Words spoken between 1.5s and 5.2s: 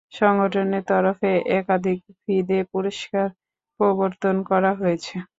একাধিক ফিদে পুরস্কার প্রবর্তন করা হয়েছে।